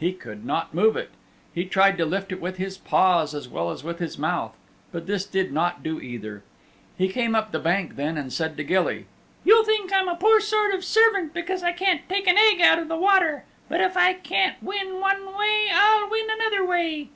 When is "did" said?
5.24-5.52